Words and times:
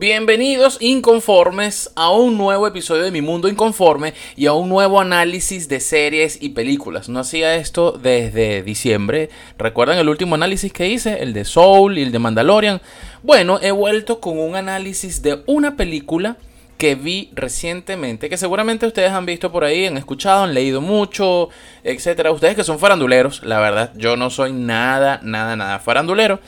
Bienvenidos 0.00 0.78
inconformes 0.80 1.92
a 1.94 2.08
un 2.08 2.38
nuevo 2.38 2.66
episodio 2.66 3.02
de 3.02 3.10
Mi 3.10 3.20
Mundo 3.20 3.48
Inconforme 3.48 4.14
y 4.34 4.46
a 4.46 4.54
un 4.54 4.70
nuevo 4.70 4.98
análisis 4.98 5.68
de 5.68 5.78
series 5.78 6.38
y 6.40 6.48
películas. 6.48 7.10
No 7.10 7.20
hacía 7.20 7.56
esto 7.56 7.92
desde 7.92 8.62
diciembre. 8.62 9.28
¿Recuerdan 9.58 9.98
el 9.98 10.08
último 10.08 10.36
análisis 10.36 10.72
que 10.72 10.88
hice? 10.88 11.22
El 11.22 11.34
de 11.34 11.44
Soul 11.44 11.98
y 11.98 12.02
el 12.02 12.12
de 12.12 12.18
Mandalorian. 12.18 12.80
Bueno, 13.22 13.58
he 13.60 13.72
vuelto 13.72 14.20
con 14.20 14.38
un 14.38 14.56
análisis 14.56 15.20
de 15.20 15.42
una 15.44 15.76
película 15.76 16.38
que 16.78 16.94
vi 16.94 17.28
recientemente, 17.34 18.30
que 18.30 18.38
seguramente 18.38 18.86
ustedes 18.86 19.10
han 19.12 19.26
visto 19.26 19.52
por 19.52 19.64
ahí, 19.64 19.84
han 19.84 19.98
escuchado, 19.98 20.44
han 20.44 20.54
leído 20.54 20.80
mucho, 20.80 21.50
etcétera. 21.84 22.32
Ustedes 22.32 22.56
que 22.56 22.64
son 22.64 22.78
faranduleros, 22.78 23.42
la 23.42 23.60
verdad, 23.60 23.92
yo 23.96 24.16
no 24.16 24.30
soy 24.30 24.54
nada, 24.54 25.20
nada, 25.22 25.56
nada 25.56 25.78
farandulero. 25.78 26.40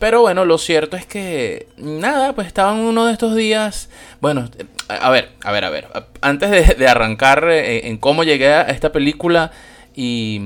Pero 0.00 0.22
bueno, 0.22 0.46
lo 0.46 0.56
cierto 0.56 0.96
es 0.96 1.04
que 1.04 1.66
nada, 1.76 2.34
pues 2.34 2.46
estaban 2.46 2.78
uno 2.78 3.04
de 3.04 3.12
estos 3.12 3.36
días. 3.36 3.90
Bueno, 4.22 4.48
a 4.88 5.10
ver, 5.10 5.28
a 5.44 5.52
ver, 5.52 5.64
a 5.66 5.68
ver. 5.68 5.88
Antes 6.22 6.78
de, 6.78 6.88
arrancar 6.88 7.46
eh, 7.50 7.86
en, 7.86 7.98
cómo 7.98 8.24
llegué 8.24 8.48
a 8.48 8.62
esta 8.62 8.92
película 8.92 9.52
y, 9.94 10.40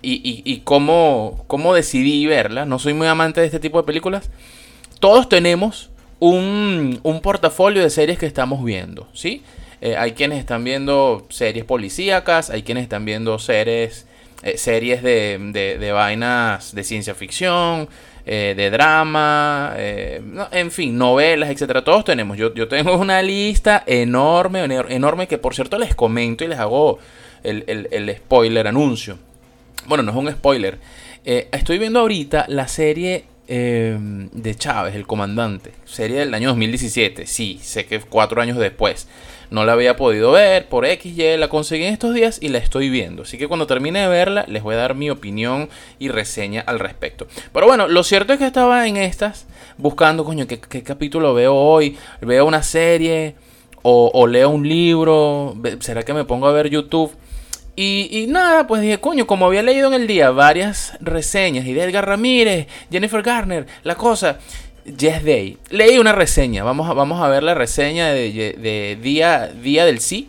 y, 0.00 0.42
y, 0.42 0.60
cómo, 0.60 1.44
cómo 1.48 1.74
decidí 1.74 2.24
verla, 2.24 2.64
no 2.64 2.78
soy 2.78 2.94
muy 2.94 3.06
amante 3.06 3.42
de 3.42 3.46
este 3.46 3.60
tipo 3.60 3.76
de 3.76 3.84
películas. 3.84 4.30
Todos 5.00 5.28
tenemos 5.28 5.90
un, 6.18 6.98
un 7.02 7.20
portafolio 7.20 7.82
de 7.82 7.90
series 7.90 8.18
que 8.18 8.24
estamos 8.24 8.64
viendo, 8.64 9.06
¿sí? 9.12 9.42
Eh, 9.82 9.98
hay 9.98 10.12
quienes 10.12 10.38
están 10.38 10.64
viendo 10.64 11.26
series 11.28 11.66
policíacas, 11.66 12.48
hay 12.48 12.62
quienes 12.62 12.84
están 12.84 13.04
viendo 13.04 13.38
series, 13.38 14.06
eh, 14.42 14.56
series 14.56 15.02
de, 15.02 15.38
de, 15.52 15.76
de 15.76 15.92
vainas 15.92 16.74
de 16.74 16.84
ciencia 16.84 17.14
ficción 17.14 17.90
eh, 18.26 18.54
de 18.56 18.70
drama, 18.70 19.74
eh, 19.76 20.22
en 20.50 20.70
fin, 20.70 20.96
novelas, 20.96 21.50
etcétera. 21.50 21.84
Todos 21.84 22.04
tenemos. 22.04 22.38
Yo, 22.38 22.54
yo 22.54 22.68
tengo 22.68 22.96
una 22.98 23.20
lista 23.22 23.82
enorme, 23.86 24.64
enorme 24.64 25.28
que 25.28 25.38
por 25.38 25.54
cierto 25.54 25.78
les 25.78 25.94
comento 25.94 26.44
y 26.44 26.48
les 26.48 26.58
hago 26.58 26.98
el, 27.42 28.14
spoiler 28.16 28.66
anuncio. 28.66 29.18
Bueno, 29.86 30.02
no 30.02 30.12
es 30.12 30.16
un 30.16 30.32
spoiler. 30.32 30.78
Eh, 31.24 31.48
estoy 31.52 31.78
viendo 31.78 32.00
ahorita 32.00 32.46
la 32.48 32.66
serie 32.68 33.24
de 33.46 34.54
Chávez, 34.56 34.94
el 34.94 35.06
comandante. 35.06 35.72
Serie 35.84 36.18
del 36.18 36.34
año 36.34 36.48
2017. 36.48 37.26
Sí, 37.26 37.60
sé 37.62 37.86
que 37.86 38.00
cuatro 38.00 38.40
años 38.40 38.58
después. 38.58 39.06
No 39.50 39.64
la 39.64 39.72
había 39.74 39.96
podido 39.96 40.32
ver 40.32 40.68
por 40.68 40.86
XY, 40.86 41.36
la 41.36 41.48
conseguí 41.48 41.84
en 41.84 41.92
estos 41.92 42.14
días 42.14 42.38
y 42.40 42.48
la 42.48 42.58
estoy 42.58 42.88
viendo. 42.88 43.22
Así 43.22 43.38
que 43.38 43.46
cuando 43.46 43.66
termine 43.66 44.00
de 44.00 44.08
verla, 44.08 44.44
les 44.48 44.62
voy 44.62 44.74
a 44.74 44.78
dar 44.78 44.94
mi 44.94 45.10
opinión 45.10 45.68
y 45.98 46.08
reseña 46.08 46.62
al 46.62 46.80
respecto. 46.80 47.26
Pero 47.52 47.66
bueno, 47.66 47.86
lo 47.86 48.02
cierto 48.02 48.32
es 48.32 48.38
que 48.38 48.46
estaba 48.46 48.88
en 48.88 48.96
estas 48.96 49.46
buscando, 49.76 50.24
coño, 50.24 50.46
¿qué, 50.46 50.58
capítulo 50.82 51.34
veo 51.34 51.54
hoy? 51.54 51.96
¿Veo 52.20 52.46
una 52.46 52.62
serie? 52.62 53.36
O, 53.82 54.26
leo 54.26 54.48
un 54.48 54.66
libro? 54.66 55.54
¿Será 55.80 56.02
que 56.04 56.14
me 56.14 56.24
pongo 56.24 56.46
a 56.46 56.52
ver 56.52 56.70
YouTube? 56.70 57.12
Y, 57.76 58.08
y, 58.10 58.26
nada, 58.28 58.66
pues 58.66 58.82
dije, 58.82 58.98
coño, 58.98 59.26
como 59.26 59.46
había 59.46 59.62
leído 59.62 59.88
en 59.88 59.94
el 59.94 60.06
día 60.06 60.30
varias 60.30 60.96
reseñas 61.00 61.66
y 61.66 61.72
de 61.72 61.82
Edgar 61.82 62.06
Ramírez, 62.06 62.68
Jennifer 62.90 63.20
Garner, 63.22 63.66
la 63.82 63.96
cosa, 63.96 64.38
Yes 64.84 65.24
Day. 65.24 65.56
Leí 65.70 65.98
una 65.98 66.12
reseña. 66.12 66.62
Vamos 66.62 66.88
a, 66.88 66.92
vamos 66.92 67.20
a 67.20 67.28
ver 67.28 67.42
la 67.42 67.54
reseña 67.54 68.12
de, 68.12 68.98
día, 69.00 69.48
día 69.48 69.84
del 69.86 70.00
Sí. 70.00 70.28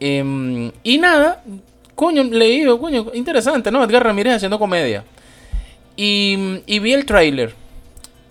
Em, 0.00 0.70
y 0.84 0.98
nada, 0.98 1.42
coño, 1.94 2.22
leí, 2.24 2.64
coño, 2.64 3.10
interesante, 3.14 3.70
¿no? 3.70 3.82
Edgar 3.84 4.04
Ramírez 4.04 4.36
haciendo 4.36 4.58
comedia. 4.58 5.04
Y, 5.96 6.62
y 6.66 6.78
vi 6.78 6.92
el 6.92 7.04
trailer. 7.04 7.54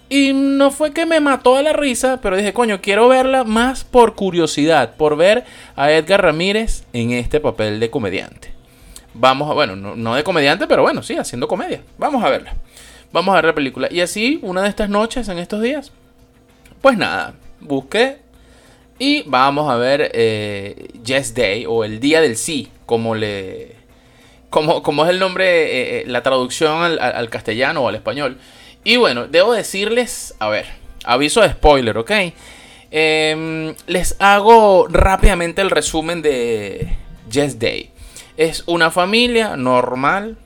Y 0.09 0.31
no 0.34 0.72
fue 0.72 0.94
que 0.94 1.06
me 1.06 1.19
mató 1.19 1.57
a 1.57 1.62
la 1.62 1.73
risa, 1.73 2.19
pero 2.22 2.38
dije, 2.38 2.53
coño, 2.53 2.81
quiero 2.81 3.09
verla 3.09 3.44
más 3.44 3.84
por 3.84 4.16
curiosidad, 4.16 4.95
por 4.95 5.18
ver 5.18 5.44
a 5.75 5.91
Edgar 5.91 6.22
Ramírez 6.22 6.85
en 6.94 7.12
este 7.12 7.40
papel 7.40 7.79
de 7.79 7.90
comediante. 7.90 8.53
Vamos 9.13 9.50
a, 9.50 9.53
bueno, 9.53 9.75
no, 9.75 9.95
no 9.95 10.16
de 10.16 10.23
comediante, 10.23 10.68
pero 10.68 10.84
bueno, 10.84 11.03
sí, 11.03 11.18
haciendo 11.18 11.47
comedia. 11.47 11.81
Vamos 11.97 12.23
a 12.23 12.29
verla 12.29 12.53
vamos 13.12 13.34
a 13.34 13.38
ver 13.38 13.45
la 13.45 13.56
película. 13.56 13.88
Y 13.91 14.01
así, 14.01 14.40
una 14.41 14.62
de 14.63 14.69
estas 14.69 14.90
noches, 14.90 15.28
en 15.29 15.40
estos 15.40 15.62
días, 15.62 15.91
pues 16.81 16.97
nada, 16.97 17.34
busqué 17.59 18.18
y 19.00 19.24
vamos 19.24 19.69
a 19.69 19.75
ver 19.78 20.12
eh, 20.13 20.89
Yes 21.03 21.34
Day 21.34 21.66
o 21.68 21.84
el 21.84 22.00
Día 22.00 22.22
del 22.22 22.38
Sí, 22.38 22.69
como 22.85 23.16
le... 23.16 23.75
Como, 24.50 24.81
como 24.81 25.03
es 25.03 25.09
el 25.09 25.19
nombre, 25.19 25.45
eh, 25.45 26.00
eh, 26.00 26.03
la 26.07 26.24
traducción 26.24 26.81
al, 26.81 27.29
castellano 27.29 27.81
o 27.81 27.89
al 27.89 27.95
español. 27.95 28.38
Y 28.88 28.96
bueno, 28.96 29.28
debo 29.28 29.52
decirles, 29.52 30.34
a 30.40 30.48
ver, 30.48 30.66
aviso 31.03 31.42
de 31.42 31.50
spoiler, 31.50 31.98
¿ok? 31.98 32.12
Em, 32.90 33.75
les 33.86 34.16
hago 34.20 34.88
rápidamente 34.88 35.62
el 35.62 35.70
resumen 35.70 36.22
de 36.22 36.96
Yes 37.30 37.59
Day. 37.59 37.90
Es 38.38 38.64
una 38.66 38.90
familia 38.90 39.58
normal, 39.58 40.38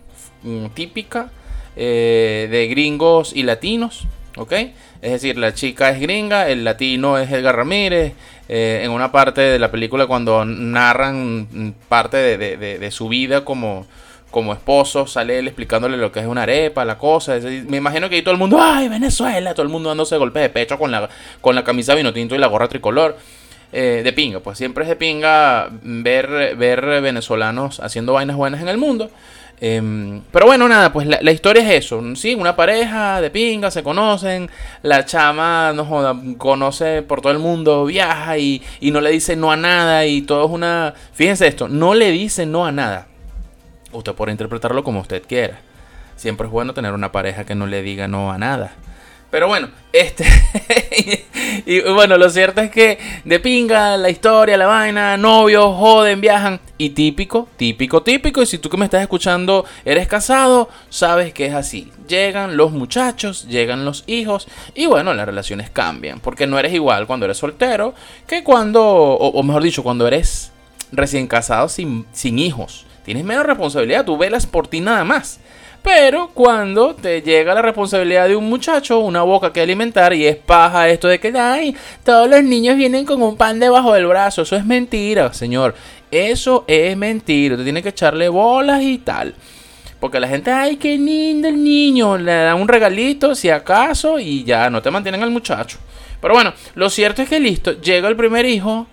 mm, 0.42 0.70
típica, 0.74 1.30
eh, 1.76 2.48
de 2.50 2.68
gringos 2.68 3.32
y 3.36 3.44
latinos, 3.44 4.08
¿ok? 4.36 4.54
Es 5.04 5.12
decir, 5.12 5.38
la 5.38 5.54
chica 5.54 5.92
es 5.92 6.00
gringa, 6.00 6.50
el 6.50 6.64
latino 6.64 7.20
es 7.20 7.32
Edgar 7.32 7.56
Ramírez. 7.56 8.14
Eh, 8.50 8.82
en 8.84 8.90
una 8.90 9.12
parte 9.12 9.42
de 9.42 9.60
la 9.60 9.70
película 9.70 10.08
cuando 10.08 10.46
narran 10.46 11.76
parte 11.88 12.18
de, 12.18 12.92
su 12.92 13.08
vida 13.08 13.46
como, 13.46 13.86
como 14.32 14.54
esposo, 14.54 15.06
sale 15.06 15.38
él 15.38 15.48
explicándole 15.48 15.98
lo 15.98 16.12
que 16.12 16.22
es 16.22 16.26
una 16.26 16.44
arepa, 16.44 16.86
la 16.86 16.98
cosa. 16.98 17.38
me 17.68 17.78
imagino 17.78 18.10
que 18.10 18.16
ahí 18.16 18.22
todo 18.22 18.34
el 18.34 18.40
mundo, 18.40 18.58
¡ay, 18.60 18.88
Venezuela! 18.88 19.54
Todo 19.54 19.64
el 19.64 19.70
mundo 19.70 19.90
dándose 19.90 20.18
golpe 20.18 20.40
de 20.40 20.50
pecho 20.50 20.80
con 20.80 20.90
la, 20.90 21.10
con 21.42 21.54
la 21.54 21.64
camisa 21.64 21.94
vino 21.94 22.14
tinto 22.14 22.34
y 22.34 22.40
la 22.40 22.48
gorra 22.48 22.68
tricolor. 22.68 23.18
Eh, 23.74 24.02
de 24.04 24.12
pinga, 24.12 24.42
pues 24.42 24.58
siempre 24.58 24.84
es 24.84 24.90
de 24.90 24.98
pinga 24.98 25.70
ver, 25.82 26.58
ver 26.58 27.02
venezolanos 27.02 27.80
haciendo 27.80 28.12
vainas 28.12 28.36
buenas 28.36 28.62
en 28.62 28.68
el 28.68 28.78
mundo. 28.78 29.10
Em, 29.62 30.22
pero 30.32 30.48
bueno, 30.48 30.68
nada, 30.68 30.92
pues 30.92 31.08
la, 31.08 31.32
historia 31.32 31.62
es 31.62 31.86
eso. 31.86 32.04
Sí, 32.16 32.34
una 32.34 32.56
pareja 32.56 33.22
de 33.22 33.30
pinga, 33.30 33.70
se 33.70 33.84
conocen. 33.84 34.50
La 34.82 35.06
chama, 35.06 35.72
no 35.74 35.86
joda, 35.86 36.16
conoce 36.38 37.04
por 37.04 37.22
todo 37.22 37.32
el 37.32 37.40
mundo, 37.40 37.86
viaja 37.86 38.38
y, 38.40 38.62
y 38.80 38.92
no 38.92 39.00
le 39.02 39.12
dice 39.12 39.36
no 39.36 39.52
a 39.52 39.58
nada. 39.58 40.06
Y 40.06 40.24
todo 40.24 40.46
es 40.46 40.52
una. 40.52 40.94
Fíjense 41.14 41.48
esto, 41.48 41.68
no 41.68 41.94
le 41.94 42.12
dice 42.12 42.46
no 42.46 42.66
a 42.66 42.72
nada. 42.72 43.08
Usted 43.92 44.14
puede 44.14 44.32
interpretarlo 44.32 44.84
como 44.84 45.02
usted 45.02 45.24
quiera. 45.28 45.60
Siempre 46.16 46.48
es 46.48 46.52
bueno 46.52 46.74
tener 46.74 46.94
una 46.94 47.12
pareja 47.12 47.46
que 47.46 47.56
no 47.56 47.68
le 47.68 47.82
diga 47.82 48.08
no 48.08 48.32
a 48.32 48.38
nada. 48.38 48.76
Pero 49.32 49.48
bueno, 49.48 49.70
este. 49.94 50.26
y 51.66 51.80
bueno, 51.80 52.18
lo 52.18 52.30
cierto 52.30 52.60
es 52.60 52.70
que 52.70 53.00
de 53.24 53.40
pinga, 53.40 53.96
la 53.96 54.10
historia, 54.10 54.58
la 54.58 54.66
vaina, 54.68 55.16
novios, 55.16 55.74
joden, 55.78 56.20
viajan. 56.20 56.60
Y 56.78 56.90
típico, 56.90 57.48
típico, 57.56 58.04
típico. 58.04 58.42
Y 58.42 58.46
si 58.46 58.58
tú 58.58 58.70
que 58.70 58.76
me 58.76 58.86
estás 58.86 59.02
escuchando 59.02 59.66
eres 59.86 60.08
casado, 60.08 60.68
sabes 60.90 61.34
que 61.34 61.46
es 61.46 61.54
así. 61.54 61.90
Llegan 62.10 62.58
los 62.58 62.74
muchachos, 62.74 63.48
llegan 63.48 63.86
los 63.86 64.04
hijos. 64.06 64.50
Y 64.76 64.88
bueno, 64.88 65.14
las 65.14 65.26
relaciones 65.26 65.70
cambian. 65.70 66.20
Porque 66.20 66.46
no 66.46 66.60
eres 66.60 66.74
igual 66.74 67.08
cuando 67.08 67.26
eres 67.26 67.38
soltero 67.38 67.96
que 68.28 68.44
cuando. 68.44 68.84
O, 68.84 69.42
mejor 69.44 69.64
dicho, 69.64 69.82
cuando 69.82 70.08
eres 70.08 70.52
recién 70.92 71.28
casado 71.28 71.70
sin, 71.70 72.06
sin 72.12 72.38
hijos. 72.38 72.86
Tienes 73.04 73.24
menos 73.24 73.46
responsabilidad, 73.46 74.06
tú 74.06 74.18
velas 74.18 74.46
por 74.46 74.68
ti 74.68 74.82
nada 74.82 75.04
más. 75.04 75.40
Pero 75.84 76.30
cuando 76.34 76.94
te 76.94 77.22
llega 77.24 77.56
la 77.56 77.62
responsabilidad 77.64 78.28
de 78.28 78.36
un 78.36 78.48
muchacho, 78.48 79.00
una 79.00 79.24
boca 79.24 79.52
que 79.52 79.62
alimentar 79.62 80.14
y 80.14 80.28
es 80.28 80.36
paja 80.36 80.88
esto 80.90 81.08
de 81.08 81.20
que, 81.20 81.34
ay, 81.36 81.76
todos 82.04 82.30
los 82.30 82.44
niños 82.44 82.78
vienen 82.78 83.04
con 83.04 83.22
un 83.22 83.36
pan 83.36 83.60
debajo 83.60 83.94
del 83.94 84.06
brazo. 84.06 84.44
Eso 84.44 84.56
es 84.56 84.66
mentira, 84.66 85.34
señor. 85.34 85.74
Eso 86.12 86.66
es 86.68 86.96
mentira. 86.96 87.58
Te 87.58 87.64
tiene 87.64 87.82
que 87.82 87.90
echarle 87.90 88.30
bolas 88.30 88.84
y 88.84 89.00
tal. 89.00 89.34
Porque 90.00 90.20
la 90.20 90.28
gente, 90.28 90.52
ay, 90.52 90.78
qué 90.78 90.98
lindo 90.98 91.48
el 91.48 91.64
niño. 91.64 92.16
Le 92.18 92.32
dan 92.32 92.62
un 92.62 92.68
regalito, 92.68 93.34
si 93.34 93.50
acaso, 93.50 94.20
y 94.20 94.44
ya 94.44 94.70
no 94.70 94.84
te 94.84 94.92
mantienen 94.92 95.24
al 95.24 95.32
muchacho. 95.32 95.80
Pero 96.22 96.36
bueno, 96.36 96.54
lo 96.76 96.90
cierto 96.92 97.24
es 97.24 97.30
que 97.30 97.40
listo, 97.40 97.82
llega 97.82 98.08
el 98.08 98.16
primer 98.16 98.46
hijo 98.46 98.86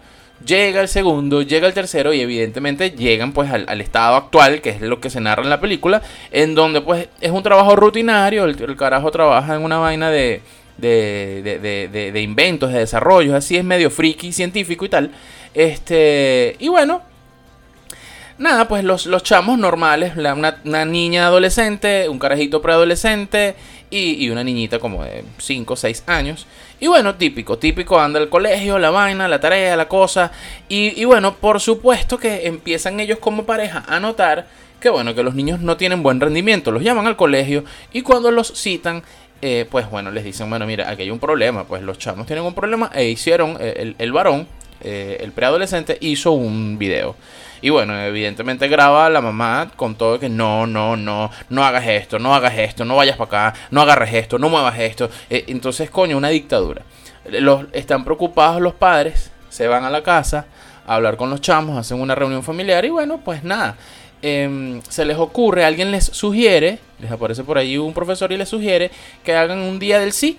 llega 0.45 0.81
el 0.81 0.89
segundo, 0.89 1.43
llega 1.43 1.67
el 1.67 1.75
tercero 1.75 2.13
y 2.13 2.21
evidentemente 2.21 2.91
llegan 2.91 3.33
pues 3.33 3.51
al, 3.51 3.81
estado 3.81 4.17
actual, 4.17 4.61
que 4.61 4.71
es 4.71 4.81
lo 4.81 5.01
que 5.01 5.11
se 5.11 5.21
narra 5.21 5.43
en 5.43 5.51
la 5.51 5.61
película, 5.61 6.03
en 6.31 6.55
donde 6.55 6.81
pues 6.81 7.09
es 7.21 7.31
un 7.31 7.43
trabajo 7.43 7.77
rutinario, 7.77 8.45
el, 8.45 8.77
carajo 8.77 9.11
trabaja 9.11 9.57
en 9.57 9.63
una 9.63 9.79
vaina 9.79 10.11
de, 10.11 10.43
de, 10.77 11.43
de, 11.91 12.13
de, 12.13 12.23
inventos, 12.23 12.73
de 12.73 12.81
desarrollos, 12.81 13.35
así 13.35 13.57
es 13.57 13.65
medio 13.65 13.91
friki, 13.91 14.33
científico 14.33 14.85
y 14.85 14.89
tal. 14.89 15.11
Este, 15.55 16.57
y 16.59 16.69
bueno, 16.69 17.03
nada, 18.39 18.69
pues 18.69 18.85
los, 18.85 19.07
los 19.07 19.23
chamos 19.23 19.59
normales, 19.59 20.17
una, 20.17 20.61
una, 20.65 20.85
niña 20.85 21.27
adolescente, 21.27 22.09
un 22.09 22.19
carajito 22.19 22.63
preadolescente 22.63 23.57
y, 23.91 24.25
y 24.25 24.31
una 24.31 24.45
niñita 24.45 24.79
como 24.79 25.05
de 25.05 25.25
5 25.39 25.73
o 25.73 25.77
6 25.77 26.05
años. 26.07 26.47
Y 26.81 26.87
bueno, 26.87 27.17
típico, 27.17 27.59
típico, 27.59 27.99
anda 27.99 28.21
al 28.21 28.29
colegio, 28.29 28.79
la 28.79 28.91
vaina, 28.91 29.27
la 29.27 29.41
tarea, 29.41 29.77
la 29.77 29.89
cosa. 29.89 30.31
Y, 30.69 31.01
y, 31.01 31.05
bueno, 31.05 31.35
por 31.35 31.61
supuesto 31.61 32.19
que 32.19 32.47
empiezan 32.47 33.01
ellos 33.01 33.19
como 33.19 33.45
pareja 33.45 33.85
a 33.89 33.99
notar 33.99 34.47
que 34.81 34.91
bueno, 34.91 35.15
que 35.15 35.23
los 35.23 35.35
niños 35.35 35.61
no 35.61 35.77
tienen 35.77 36.03
buen 36.03 36.21
rendimiento. 36.21 36.71
Los 36.71 36.83
llaman 36.83 37.07
al 37.07 37.17
colegio 37.17 37.65
y 37.93 38.03
cuando 38.03 38.31
los 38.31 38.53
citan, 38.55 39.03
eh, 39.43 39.67
pues 39.71 39.91
bueno, 39.91 40.11
les 40.11 40.25
dicen, 40.25 40.49
bueno, 40.49 40.67
mira, 40.67 40.89
aquí 40.89 41.03
hay 41.03 41.11
un 41.11 41.19
problema. 41.19 41.65
Pues 41.65 41.83
los 41.83 41.99
chamos 41.99 42.27
tienen 42.27 42.45
un 42.45 42.55
problema 42.55 42.91
e 42.95 43.09
hicieron, 43.09 43.57
eh, 43.61 43.75
el, 43.79 43.97
el 43.99 44.13
varón, 44.13 44.47
eh, 44.81 45.19
el 45.21 45.33
preadolescente, 45.33 45.99
hizo 46.01 46.33
un 46.33 46.79
video. 46.79 47.17
Y 47.61 47.71
bueno, 47.71 47.99
evidentemente 48.01 48.69
graba 48.69 49.07
a 49.07 49.11
la 49.11 49.21
mamá 49.21 49.73
con 49.75 49.97
todo 49.97 50.21
que 50.21 50.29
no, 50.29 50.67
no, 50.67 50.97
no, 50.97 51.31
no 51.49 51.65
hagas 51.65 51.87
esto, 51.87 52.19
no 52.19 52.35
hagas 52.35 52.57
esto, 52.57 52.85
no 52.85 52.97
vayas 52.97 53.17
para 53.17 53.49
acá, 53.49 53.61
no 53.71 53.81
agarres 53.81 54.15
esto, 54.15 54.39
no 54.39 54.49
muevas 54.49 54.79
esto. 54.79 55.11
Eh, 55.29 55.45
entonces, 55.49 55.91
coño, 55.91 56.17
una 56.17 56.29
dictadura. 56.29 56.83
Los, 57.29 57.67
están 57.73 58.05
preocupados 58.05 58.61
los 58.61 58.75
padres, 58.75 59.31
se 59.49 59.67
van 59.67 59.85
a 59.85 59.91
la 59.91 60.03
casa 60.03 60.47
a 60.87 60.95
hablar 60.95 61.17
con 61.17 61.31
los 61.31 61.41
chamos, 61.41 61.77
hacen 61.77 62.01
una 62.01 62.15
reunión 62.15 62.43
familiar 62.43 62.85
y 62.85 62.91
bueno, 62.91 63.21
pues 63.25 63.43
nada. 63.43 63.77
Em, 64.23 64.81
se 64.89 65.05
les 65.05 65.17
ocurre, 65.17 65.65
alguien 65.65 65.91
les 65.91 66.05
sugiere, 66.05 66.79
les 66.99 67.11
aparece 67.11 67.45
por 67.45 67.59
ahí 67.59 67.79
un 67.79 67.93
profesor 67.93 68.33
y 68.33 68.37
les 68.37 68.49
sugiere 68.49 68.91
que 69.25 69.35
hagan 69.35 69.59
un 69.59 69.79
día 69.79 70.01
del 70.01 70.13
sí 70.13 70.39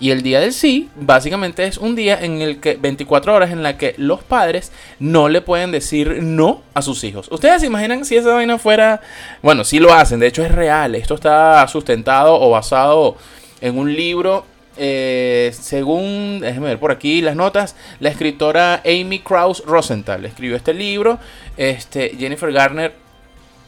y 0.00 0.10
el 0.10 0.22
día 0.22 0.40
del 0.40 0.52
sí, 0.52 0.88
básicamente 0.96 1.64
es 1.64 1.78
un 1.78 1.96
día 1.96 2.18
en 2.20 2.40
el 2.40 2.60
que 2.60 2.76
24 2.76 3.34
horas 3.34 3.50
en 3.50 3.62
la 3.62 3.76
que 3.76 3.94
los 3.98 4.22
padres 4.22 4.72
no 4.98 5.28
le 5.28 5.40
pueden 5.40 5.72
decir 5.72 6.22
no 6.22 6.62
a 6.74 6.82
sus 6.82 7.02
hijos. 7.04 7.28
Ustedes 7.30 7.60
se 7.60 7.66
imaginan 7.66 8.04
si 8.04 8.16
esa 8.16 8.34
vaina 8.34 8.58
fuera, 8.58 9.00
bueno, 9.42 9.64
sí 9.64 9.78
lo 9.80 9.92
hacen, 9.92 10.20
de 10.20 10.28
hecho 10.28 10.44
es 10.44 10.52
real. 10.52 10.94
Esto 10.94 11.14
está 11.14 11.66
sustentado 11.68 12.40
o 12.40 12.50
basado 12.50 13.16
en 13.60 13.76
un 13.78 13.94
libro 13.94 14.44
eh, 14.80 15.50
según, 15.60 16.38
déjenme 16.40 16.68
ver 16.68 16.78
por 16.78 16.92
aquí 16.92 17.20
las 17.20 17.34
notas, 17.34 17.74
la 17.98 18.10
escritora 18.10 18.80
Amy 18.86 19.18
Krauss 19.18 19.64
Rosenthal 19.66 20.24
escribió 20.24 20.56
este 20.56 20.72
libro. 20.72 21.18
Este, 21.56 22.14
Jennifer 22.16 22.52
Garner 22.52 23.07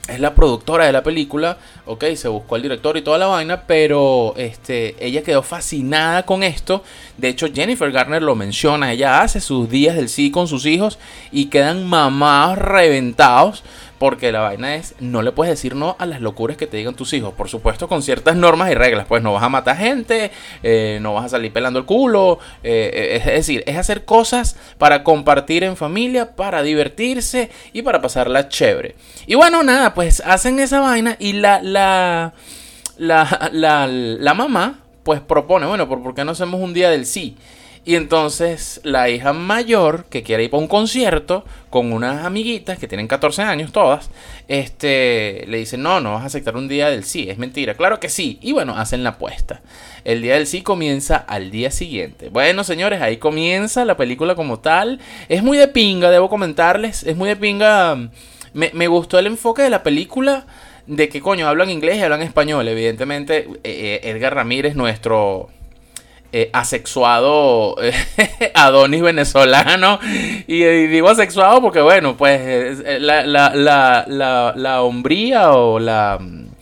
es 0.09 0.19
la 0.19 0.35
productora 0.35 0.87
de 0.87 0.93
la 0.93 1.03
película, 1.03 1.59
ok, 1.87 2.05
se 2.17 2.29
buscó 2.29 2.57
al 2.57 2.63
director 2.63 2.97
y 2.97 3.03
toda 3.03 3.19
la 3.19 3.27
vaina, 3.27 3.63
pero 3.67 4.35
este, 4.37 4.97
ella 5.05 5.23
quedó 5.23 5.43
fascinada 5.43 6.25
con 6.25 6.43
esto. 6.43 6.83
De 7.17 7.29
hecho, 7.29 7.47
Jennifer 7.53 7.93
Garner 7.93 8.23
lo 8.23 8.35
menciona, 8.35 8.93
ella 8.93 9.23
hace 9.23 9.41
sus 9.41 9.69
días 9.71 9.95
del 9.95 10.09
sí 10.09 10.31
con 10.31 10.49
sus 10.49 10.67
hijos 10.67 10.99
y 11.31 11.47
quedan 11.47 11.87
mamados 11.87 12.59
reventados 12.59 13.63
porque 14.01 14.33
la 14.33 14.41
vaina 14.41 14.77
es, 14.77 14.95
no 14.99 15.21
le 15.21 15.31
puedes 15.31 15.53
decir 15.53 15.77
no 15.77 15.95
a 15.99 16.07
las 16.07 16.23
locuras 16.23 16.57
que 16.57 16.67
te 16.67 16.79
digan 16.79 16.95
tus 16.95 17.13
hijos. 17.13 17.35
Por 17.35 17.51
supuesto, 17.51 17.87
con 17.87 18.03
ciertas 18.03 18.35
normas 18.35 18.71
y 18.71 18.75
reglas. 18.75 19.05
Pues 19.07 19.23
no 19.23 19.35
vas 19.35 19.43
a 19.43 19.51
matar 19.51 19.77
gente, 19.77 20.31
eh, 20.63 20.99
no 21.03 21.13
vas 21.13 21.27
a 21.27 21.29
salir 21.29 21.53
pelando 21.53 21.79
el 21.79 21.85
culo. 21.85 22.39
Eh, 22.63 23.21
es 23.23 23.27
decir, 23.27 23.63
es 23.67 23.77
hacer 23.77 24.07
cosas 24.07 24.57
para 24.79 25.05
compartir 25.05 25.65
en 25.65 25.77
familia, 25.77 26.35
para 26.35 26.63
divertirse 26.63 27.51
y 27.75 27.83
para 27.83 28.01
pasarla 28.01 28.49
chévere. 28.49 28.97
Y 29.27 29.35
bueno, 29.35 29.63
nada, 29.63 29.93
pues 29.93 30.23
hacen 30.25 30.61
esa 30.61 30.81
vaina 30.81 31.17
y 31.19 31.35
la, 31.35 31.61
la, 31.63 32.33
la, 32.97 33.51
la, 33.53 33.87
la 33.87 34.33
mamá 34.33 34.79
pues 35.03 35.21
propone, 35.21 35.67
bueno, 35.67 35.87
¿por 35.87 36.15
qué 36.15 36.25
no 36.25 36.33
hacemos 36.33 36.59
un 36.63 36.73
día 36.73 36.89
del 36.89 37.05
sí? 37.05 37.37
Y 37.85 37.95
entonces 37.95 38.81
la 38.85 39.09
hija 39.09 39.33
mayor, 39.33 40.05
que 40.05 40.23
quiere 40.23 40.45
ir 40.45 40.51
para 40.51 40.63
un 40.63 40.69
concierto 40.69 41.45
con 41.71 41.93
unas 41.93 42.27
amiguitas 42.27 42.79
que 42.79 42.87
tienen 42.87 43.09
14 43.09 43.43
años 43.43 43.73
todas, 43.73 44.11
este, 44.49 45.45
le 45.49 45.59
dice, 45.59 45.79
no, 45.79 46.01
no 46.01 46.13
vas 46.13 46.25
a 46.25 46.27
aceptar 46.27 46.57
un 46.57 46.69
día 46.69 46.91
del 46.91 47.05
sí, 47.05 47.31
es 47.31 47.39
mentira. 47.39 47.75
Claro 47.75 47.99
que 47.99 48.11
sí. 48.11 48.39
Y 48.43 48.53
bueno, 48.53 48.77
hacen 48.77 49.03
la 49.03 49.11
apuesta. 49.11 49.63
El 50.05 50.21
día 50.21 50.35
del 50.35 50.47
sí 50.47 50.63
comienza 50.63 51.17
al 51.17 51.51
día 51.51 51.71
siguiente. 51.71 52.29
Bueno, 52.29 52.65
señores, 52.65 53.01
ahí 53.01 53.17
comienza 53.17 53.85
la 53.85 53.97
película 53.97 54.35
como 54.35 54.61
tal. 54.61 55.01
Es 55.29 55.43
muy 55.43 55.57
de 55.57 55.69
pinga, 55.69 56.11
debo 56.11 56.29
comentarles. 56.29 57.03
Es 57.05 57.17
muy 57.17 57.29
de 57.29 57.37
pinga. 57.37 57.97
Me, 58.53 58.71
me 58.75 58.89
gustó 58.89 59.19
el 59.19 59.27
enfoque 59.27 59.63
de 59.63 59.71
la 59.71 59.83
película 59.83 60.45
de 60.87 61.09
que 61.09 61.21
coño 61.21 61.49
hablan 61.49 61.71
inglés 61.71 61.99
y 61.99 62.03
hablan 62.03 62.21
español. 62.23 62.69
Evidentemente, 62.69 63.49
eh, 63.65 64.01
eh, 64.03 64.11
Edgar 64.11 64.35
Ramírez, 64.35 64.75
nuestro 64.75 65.49
eh, 66.33 66.51
asexuado 66.53 67.77
eh, 67.83 67.93
Adonis 68.55 69.03
venezolano. 69.03 69.99
Y, 70.47 70.63
digo 70.63 71.09
asexuado 71.09 71.61
porque, 71.61 71.81
bueno, 71.81 72.17
pues 72.17 72.41
eh, 72.41 72.99
la, 73.01 73.25
la, 73.27 73.53
la, 73.55 74.53
la 74.57 74.83
hombría 74.83 75.53
o 75.53 75.79
la 75.79 76.19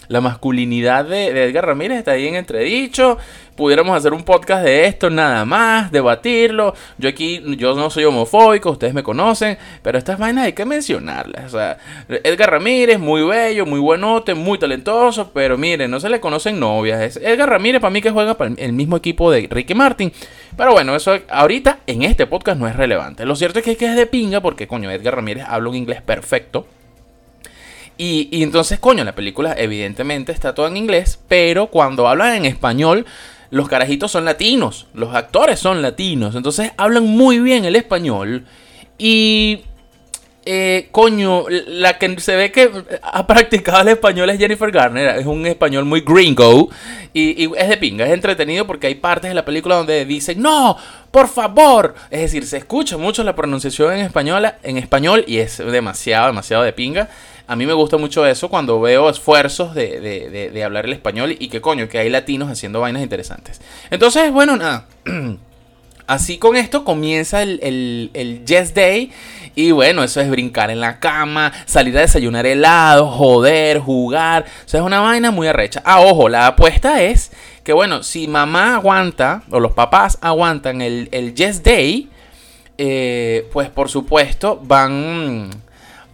la 0.08 0.20
masculinidad 0.20 1.04
de, 1.04 1.28
Edgar 1.44 1.66
Ramírez 1.66 1.98
está 1.98 2.12
ahí 2.12 2.26
en 2.26 2.34
entredicho. 2.34 3.18
Pudiéramos 3.58 3.96
hacer 3.96 4.12
un 4.12 4.22
podcast 4.22 4.62
de 4.62 4.84
esto 4.84 5.10
nada 5.10 5.44
más, 5.44 5.90
debatirlo. 5.90 6.76
Yo 6.96 7.08
aquí, 7.08 7.42
yo 7.56 7.74
no 7.74 7.90
soy 7.90 8.04
homofóbico, 8.04 8.70
ustedes 8.70 8.94
me 8.94 9.02
conocen, 9.02 9.58
pero 9.82 9.98
estas 9.98 10.16
vainas 10.16 10.44
hay 10.44 10.52
que 10.52 10.64
mencionarlas. 10.64 11.52
O 11.52 11.58
sea, 11.58 11.76
Edgar 12.22 12.52
Ramírez, 12.52 13.00
muy 13.00 13.24
bello, 13.24 13.66
muy 13.66 13.80
buenote, 13.80 14.34
muy 14.34 14.60
talentoso, 14.60 15.32
pero 15.34 15.58
miren, 15.58 15.90
no 15.90 15.98
se 15.98 16.08
le 16.08 16.20
conocen 16.20 16.60
novias. 16.60 17.16
Edgar 17.16 17.50
Ramírez 17.50 17.80
para 17.80 17.90
mí 17.90 18.00
que 18.00 18.12
juega 18.12 18.34
para 18.34 18.54
el 18.56 18.72
mismo 18.74 18.96
equipo 18.96 19.28
de 19.32 19.48
Ricky 19.50 19.74
Martin. 19.74 20.12
Pero 20.56 20.70
bueno, 20.70 20.94
eso 20.94 21.18
ahorita 21.28 21.80
en 21.88 22.04
este 22.04 22.28
podcast 22.28 22.60
no 22.60 22.68
es 22.68 22.76
relevante. 22.76 23.26
Lo 23.26 23.34
cierto 23.34 23.58
es 23.58 23.64
que, 23.64 23.72
es 23.72 23.96
de 23.96 24.06
pinga 24.06 24.40
porque, 24.40 24.68
coño, 24.68 24.88
Edgar 24.88 25.16
Ramírez 25.16 25.46
habla 25.48 25.70
un 25.70 25.74
inglés 25.74 26.00
perfecto. 26.00 26.64
Y, 27.96 28.44
entonces, 28.44 28.78
coño, 28.78 29.02
la 29.02 29.16
película 29.16 29.56
evidentemente 29.58 30.30
está 30.30 30.54
toda 30.54 30.68
en 30.68 30.76
inglés, 30.76 31.18
pero 31.26 31.66
cuando 31.66 32.06
hablan 32.06 32.36
en 32.36 32.44
español, 32.44 33.04
los 33.50 33.68
carajitos 33.68 34.10
son 34.10 34.24
latinos, 34.24 34.86
los 34.94 35.14
actores 35.14 35.58
son 35.58 35.82
latinos, 35.82 36.34
entonces 36.34 36.72
hablan 36.76 37.04
muy 37.04 37.40
bien 37.40 37.64
el 37.64 37.76
español. 37.76 38.44
Y, 38.98 39.60
eh, 40.44 40.88
coño, 40.92 41.44
la 41.48 41.98
que 41.98 42.18
se 42.20 42.34
ve 42.34 42.50
que 42.50 42.70
ha 43.02 43.26
practicado 43.26 43.82
el 43.82 43.88
español 43.88 44.30
es 44.30 44.38
Jennifer 44.38 44.70
Garner, 44.70 45.18
es 45.18 45.26
un 45.26 45.46
español 45.46 45.84
muy 45.84 46.00
gringo 46.00 46.70
y, 47.12 47.44
y 47.44 47.50
es 47.56 47.68
de 47.68 47.76
pinga, 47.76 48.06
es 48.06 48.12
entretenido 48.12 48.66
porque 48.66 48.86
hay 48.86 48.94
partes 48.94 49.30
de 49.30 49.34
la 49.34 49.44
película 49.44 49.76
donde 49.76 50.04
dicen, 50.04 50.40
no, 50.40 50.76
por 51.10 51.28
favor. 51.28 51.94
Es 52.10 52.20
decir, 52.20 52.46
se 52.46 52.58
escucha 52.58 52.96
mucho 52.96 53.24
la 53.24 53.34
pronunciación 53.34 53.92
en, 53.92 54.00
española, 54.00 54.58
en 54.62 54.78
español 54.78 55.24
y 55.26 55.38
es 55.38 55.58
demasiado, 55.58 56.28
demasiado 56.28 56.62
de 56.62 56.72
pinga. 56.72 57.08
A 57.48 57.56
mí 57.56 57.64
me 57.64 57.72
gusta 57.72 57.96
mucho 57.96 58.26
eso 58.26 58.50
cuando 58.50 58.78
veo 58.78 59.08
esfuerzos 59.08 59.74
de, 59.74 60.00
de, 60.00 60.50
de, 60.50 60.64
hablar 60.64 60.84
el 60.84 60.92
español 60.92 61.34
y 61.38 61.48
que 61.48 61.62
coño, 61.62 61.88
que 61.88 61.98
hay 61.98 62.10
latinos 62.10 62.50
haciendo 62.50 62.80
vainas 62.80 63.02
interesantes. 63.02 63.62
Entonces, 63.90 64.30
bueno, 64.30 64.58
nada. 64.58 64.86
Así 66.06 66.36
con 66.36 66.56
esto 66.56 66.84
comienza 66.84 67.42
el, 67.42 67.58
el, 67.62 68.10
el, 68.12 68.44
Yes 68.44 68.74
Day. 68.74 69.12
Y 69.54 69.70
bueno, 69.70 70.04
eso 70.04 70.20
es 70.20 70.28
brincar 70.28 70.70
en 70.70 70.80
la 70.80 71.00
cama, 71.00 71.52
salir 71.64 71.96
a 71.96 72.02
desayunar 72.02 72.46
helado, 72.46 73.06
joder, 73.08 73.78
jugar. 73.78 74.44
O 74.66 74.68
sea, 74.68 74.80
es 74.80 74.86
una 74.86 75.00
vaina 75.00 75.30
muy 75.30 75.46
arrecha. 75.46 75.82
Ah, 75.86 76.00
ojo, 76.00 76.28
la 76.28 76.48
apuesta 76.48 77.02
es 77.02 77.32
que 77.64 77.72
bueno, 77.72 78.02
si 78.02 78.28
mamá 78.28 78.76
aguanta, 78.76 79.42
o 79.50 79.58
los 79.58 79.72
papás 79.72 80.18
aguantan 80.20 80.82
el, 80.82 81.08
el 81.12 81.34
Yes 81.34 81.62
Day, 81.62 82.10
eh, 82.76 83.48
pues 83.52 83.70
por 83.70 83.88
supuesto 83.88 84.60
van 84.62 85.50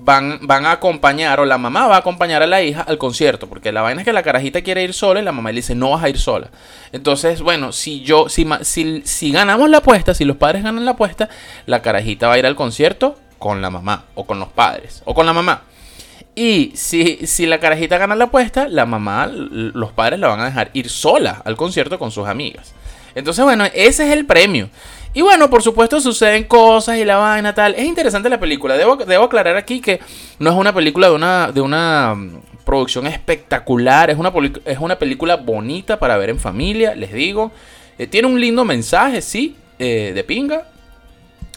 van, 0.04 0.38
van 0.42 0.66
a 0.66 0.72
acompañar, 0.72 1.40
o 1.40 1.46
la 1.46 1.56
mamá 1.56 1.86
va 1.86 1.96
a 1.96 1.98
acompañar 2.00 2.42
a 2.42 2.46
la 2.46 2.62
hija 2.62 2.82
al 2.82 2.98
concierto, 2.98 3.48
porque 3.48 3.72
la 3.72 3.80
vaina 3.80 4.02
es 4.02 4.04
que 4.04 4.12
la 4.12 4.22
carajita 4.22 4.60
quiere 4.60 4.84
ir 4.84 4.92
sola 4.92 5.20
y 5.20 5.24
la 5.24 5.32
mamá 5.32 5.50
le 5.50 5.56
dice, 5.56 5.74
no 5.74 5.90
vas 5.90 6.04
a 6.04 6.08
ir 6.10 6.18
sola. 6.18 6.50
Entonces, 6.92 7.40
bueno, 7.40 7.72
si 7.72 8.02
yo, 8.02 8.28
si, 8.28 8.46
si, 8.62 9.02
si 9.04 9.32
ganamos 9.32 9.70
la 9.70 9.78
apuesta, 9.78 10.12
si 10.12 10.24
los 10.24 10.36
padres 10.36 10.62
ganan 10.62 10.84
la 10.84 10.92
apuesta, 10.92 11.30
la 11.64 11.80
carajita 11.80 12.28
va 12.28 12.34
a 12.34 12.38
ir 12.38 12.46
al 12.46 12.54
concierto 12.54 13.18
con 13.38 13.62
la 13.62 13.70
mamá, 13.70 14.04
o 14.14 14.24
con 14.24 14.38
los 14.38 14.48
padres, 14.48 15.02
o 15.06 15.14
con 15.14 15.24
la 15.24 15.32
mamá. 15.32 15.62
Y 16.34 16.72
si, 16.74 17.26
si 17.26 17.46
la 17.46 17.58
carajita 17.58 17.96
gana 17.96 18.14
la 18.14 18.24
apuesta, 18.24 18.68
la 18.68 18.84
mamá, 18.84 19.26
los 19.28 19.92
padres 19.92 20.20
la 20.20 20.28
van 20.28 20.40
a 20.40 20.46
dejar 20.46 20.70
ir 20.74 20.90
sola 20.90 21.40
al 21.44 21.56
concierto 21.56 21.98
con 21.98 22.10
sus 22.10 22.28
amigas. 22.28 22.74
Entonces, 23.14 23.44
bueno, 23.44 23.64
ese 23.66 24.06
es 24.06 24.12
el 24.12 24.26
premio. 24.26 24.68
Y 25.16 25.22
bueno, 25.22 25.48
por 25.48 25.62
supuesto 25.62 26.00
suceden 26.00 26.44
cosas 26.44 26.98
y 26.98 27.04
la 27.04 27.16
vaina 27.16 27.54
tal. 27.54 27.74
Es 27.76 27.84
interesante 27.84 28.28
la 28.28 28.40
película. 28.40 28.76
Debo, 28.76 28.96
debo 28.96 29.24
aclarar 29.24 29.56
aquí 29.56 29.80
que 29.80 30.00
no 30.40 30.50
es 30.50 30.56
una 30.56 30.74
película 30.74 31.08
de 31.08 31.14
una, 31.14 31.52
de 31.52 31.60
una 31.60 32.14
mm, 32.16 32.40
producción 32.64 33.06
espectacular. 33.06 34.10
Es 34.10 34.18
una, 34.18 34.32
es 34.64 34.78
una 34.78 34.98
película 34.98 35.36
bonita 35.36 36.00
para 36.00 36.16
ver 36.16 36.30
en 36.30 36.40
familia, 36.40 36.96
les 36.96 37.12
digo. 37.12 37.52
Eh, 37.96 38.08
tiene 38.08 38.26
un 38.26 38.40
lindo 38.40 38.64
mensaje, 38.64 39.22
sí, 39.22 39.54
eh, 39.78 40.10
de 40.12 40.24
pinga. 40.24 40.66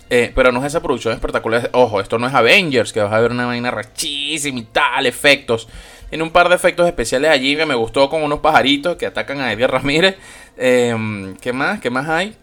Eh, 0.09 0.31
pero 0.35 0.51
no 0.51 0.59
es 0.59 0.67
esa 0.67 0.81
producción 0.81 1.15
espectacular. 1.15 1.71
Ojo, 1.73 1.99
esto 1.99 2.19
no 2.19 2.27
es 2.27 2.33
Avengers, 2.35 2.93
que 2.93 3.01
vas 3.01 3.11
a 3.11 3.19
ver 3.19 3.31
una 3.31 3.47
vaina 3.47 3.71
rachísima 3.71 4.59
y 4.59 4.63
tal, 4.63 5.07
efectos. 5.07 5.67
Tiene 6.09 6.23
un 6.23 6.31
par 6.31 6.49
de 6.49 6.55
efectos 6.55 6.87
especiales 6.87 7.31
allí 7.31 7.55
que 7.55 7.65
me 7.65 7.75
gustó 7.75 8.09
con 8.09 8.23
unos 8.23 8.39
pajaritos 8.39 8.95
que 8.95 9.05
atacan 9.05 9.39
a 9.41 9.51
Edgar 9.51 9.71
Ramírez. 9.71 10.15
Em, 10.57 11.35
¿Qué 11.37 11.53
más? 11.53 11.79
¿Qué 11.79 11.89
más 11.89 12.07
hay? 12.07 12.35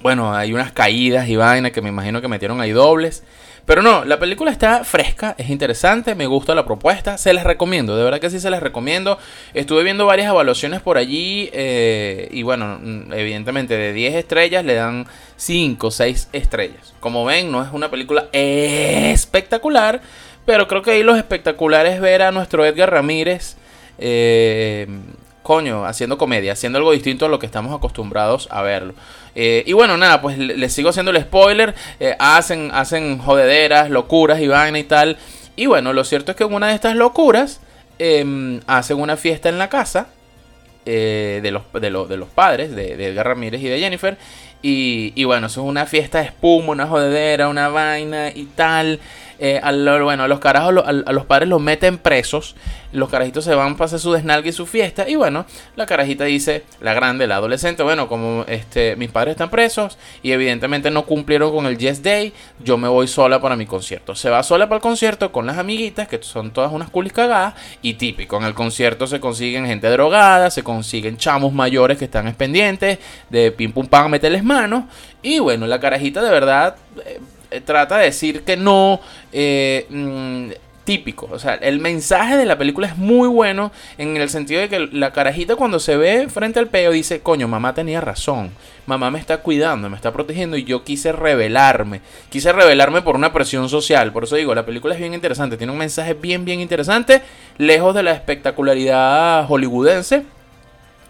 Bueno, 0.00 0.34
hay 0.34 0.52
unas 0.52 0.72
caídas 0.72 1.28
y 1.28 1.36
vainas 1.36 1.72
que 1.72 1.80
me 1.80 1.88
imagino 1.88 2.20
que 2.20 2.28
metieron 2.28 2.60
ahí 2.60 2.72
dobles. 2.72 3.22
Pero 3.66 3.80
no, 3.80 4.04
la 4.04 4.18
película 4.18 4.50
está 4.50 4.84
fresca, 4.84 5.34
es 5.38 5.48
interesante, 5.48 6.14
me 6.14 6.26
gusta 6.26 6.54
la 6.54 6.66
propuesta, 6.66 7.16
se 7.16 7.32
las 7.32 7.44
recomiendo, 7.44 7.96
de 7.96 8.04
verdad 8.04 8.20
que 8.20 8.28
sí 8.28 8.38
se 8.38 8.50
las 8.50 8.62
recomiendo. 8.62 9.16
Estuve 9.54 9.82
viendo 9.82 10.04
varias 10.04 10.28
evaluaciones 10.28 10.82
por 10.82 10.98
allí 10.98 11.48
eh, 11.54 12.28
y 12.30 12.42
bueno, 12.42 12.78
mm, 12.82 13.14
evidentemente 13.14 13.78
de 13.78 13.94
10 13.94 14.16
estrellas 14.16 14.66
le 14.66 14.74
dan 14.74 15.06
5 15.36 15.86
o 15.86 15.90
6 15.90 16.28
estrellas. 16.34 16.92
Como 17.00 17.24
ven, 17.24 17.50
no 17.50 17.62
es 17.62 17.72
una 17.72 17.90
película 17.90 18.28
espectacular, 18.32 20.02
pero 20.44 20.68
creo 20.68 20.82
que 20.82 20.92
ahí 20.92 21.02
los 21.02 21.16
espectaculares 21.16 22.00
ver 22.00 22.22
a 22.22 22.32
nuestro 22.32 22.64
Edgar 22.64 22.90
Ramírez. 22.90 23.56
Eh, 23.98 24.86
coño, 25.44 25.84
haciendo 25.84 26.18
comedia, 26.18 26.54
haciendo 26.54 26.78
algo 26.78 26.90
distinto 26.92 27.26
a 27.26 27.28
lo 27.28 27.38
que 27.38 27.46
estamos 27.46 27.76
acostumbrados 27.76 28.48
a 28.50 28.62
verlo. 28.62 28.94
Eh, 29.36 29.62
y 29.66 29.74
bueno, 29.74 29.96
nada, 29.96 30.20
pues 30.20 30.38
les 30.38 30.72
sigo 30.72 30.88
haciendo 30.88 31.12
el 31.12 31.20
spoiler. 31.20 31.74
Eh, 32.00 32.16
hacen, 32.18 32.70
hacen 32.72 33.18
jodederas, 33.18 33.90
locuras 33.90 34.40
y 34.40 34.48
vaina 34.48 34.78
y 34.78 34.84
tal. 34.84 35.18
Y 35.54 35.66
bueno, 35.66 35.92
lo 35.92 36.02
cierto 36.02 36.32
es 36.32 36.36
que 36.36 36.44
en 36.44 36.54
una 36.54 36.68
de 36.68 36.74
estas 36.74 36.96
locuras 36.96 37.60
em, 37.98 38.60
hacen 38.66 38.98
una 38.98 39.16
fiesta 39.16 39.48
en 39.50 39.58
la 39.58 39.68
casa 39.68 40.08
eh, 40.86 41.40
de, 41.42 41.50
los, 41.50 41.62
de, 41.74 41.80
de, 41.80 42.16
los 42.16 42.28
padres, 42.30 42.74
de, 42.74 42.96
de, 42.96 43.08
Edgar 43.08 43.28
Ramírez 43.28 43.60
y 43.60 43.68
de 43.68 43.78
Jennifer. 43.78 44.16
Y, 44.62 45.12
y 45.14 45.24
bueno, 45.24 45.48
eso 45.48 45.60
es 45.60 45.68
una 45.68 45.84
fiesta 45.84 46.20
de 46.20 46.24
espuma, 46.24 46.72
una 46.72 46.86
jodedera, 46.86 47.48
una 47.48 47.68
vaina 47.68 48.30
y 48.30 48.46
tal. 48.46 48.98
Eh, 49.38 49.60
a 49.62 49.72
bueno, 50.02 50.24
a 50.24 50.28
los 50.28 50.38
carajos, 50.38 50.84
a, 50.86 50.92
los 50.92 51.26
padres 51.26 51.48
los 51.48 51.60
meten 51.60 51.98
presos. 51.98 52.54
Los 52.92 53.08
carajitos 53.08 53.44
se 53.44 53.54
van 53.54 53.76
para 53.76 53.86
hacer 53.86 53.98
su 53.98 54.12
desnalgue 54.12 54.50
y 54.50 54.52
su 54.52 54.66
fiesta. 54.66 55.08
Y 55.08 55.16
bueno, 55.16 55.46
la 55.74 55.86
carajita 55.86 56.24
dice, 56.24 56.64
la 56.80 56.94
grande, 56.94 57.26
la 57.26 57.36
adolescente, 57.36 57.82
bueno, 57.82 58.08
como 58.08 58.44
este, 58.46 58.94
mis 58.96 59.10
padres 59.10 59.32
están 59.32 59.50
presos 59.50 59.98
y 60.22 60.30
evidentemente 60.30 60.90
no 60.90 61.04
cumplieron 61.04 61.52
con 61.52 61.66
el 61.66 61.76
Yes 61.76 62.02
Day, 62.02 62.32
yo 62.62 62.78
me 62.78 62.86
voy 62.86 63.08
sola 63.08 63.40
para 63.40 63.56
mi 63.56 63.66
concierto. 63.66 64.14
Se 64.14 64.30
va 64.30 64.42
sola 64.42 64.68
para 64.68 64.76
el 64.76 64.82
concierto 64.82 65.32
con 65.32 65.46
las 65.46 65.58
amiguitas, 65.58 66.06
que 66.06 66.22
son 66.22 66.52
todas 66.52 66.72
unas 66.72 66.90
culis 66.90 67.12
cagadas. 67.12 67.54
Y 67.82 67.94
típico, 67.94 68.36
en 68.36 68.44
el 68.44 68.54
concierto 68.54 69.06
se 69.06 69.18
consiguen 69.18 69.66
gente 69.66 69.88
drogada, 69.88 70.50
se 70.50 70.62
consiguen 70.62 71.16
chamos 71.16 71.52
mayores 71.52 71.98
que 71.98 72.04
están 72.04 72.32
pendientes 72.34 72.98
de 73.28 73.50
pim 73.50 73.72
pum 73.72 73.86
pam, 73.86 74.10
meterles 74.10 74.44
manos. 74.44 74.84
Y 75.22 75.38
bueno, 75.38 75.66
la 75.66 75.80
carajita 75.80 76.22
de 76.22 76.30
verdad 76.30 76.76
eh, 77.04 77.18
trata 77.60 77.98
de 77.98 78.06
decir 78.06 78.42
que 78.42 78.56
no. 78.56 79.00
Eh, 79.32 79.86
mm, 79.90 80.50
típico. 80.84 81.28
O 81.32 81.38
sea, 81.38 81.54
el 81.54 81.80
mensaje 81.80 82.36
de 82.36 82.44
la 82.44 82.58
película 82.58 82.86
es 82.86 82.96
muy 82.96 83.26
bueno 83.26 83.72
en 83.98 84.16
el 84.16 84.28
sentido 84.28 84.60
de 84.60 84.68
que 84.68 84.78
la 84.78 85.12
carajita 85.12 85.56
cuando 85.56 85.80
se 85.80 85.96
ve 85.96 86.28
frente 86.28 86.58
al 86.58 86.68
peo 86.68 86.92
dice, 86.92 87.20
coño, 87.20 87.48
mamá 87.48 87.74
tenía 87.74 88.00
razón. 88.00 88.50
Mamá 88.86 89.10
me 89.10 89.18
está 89.18 89.38
cuidando, 89.38 89.88
me 89.88 89.96
está 89.96 90.12
protegiendo 90.12 90.56
y 90.56 90.64
yo 90.64 90.84
quise 90.84 91.10
revelarme. 91.12 92.02
Quise 92.28 92.52
revelarme 92.52 93.02
por 93.02 93.16
una 93.16 93.32
presión 93.32 93.68
social. 93.68 94.12
Por 94.12 94.24
eso 94.24 94.36
digo, 94.36 94.54
la 94.54 94.66
película 94.66 94.94
es 94.94 95.00
bien 95.00 95.14
interesante. 95.14 95.56
Tiene 95.56 95.72
un 95.72 95.78
mensaje 95.78 96.14
bien, 96.14 96.44
bien 96.44 96.60
interesante. 96.60 97.22
Lejos 97.56 97.94
de 97.94 98.02
la 98.02 98.12
espectacularidad 98.12 99.46
hollywoodense. 99.46 100.24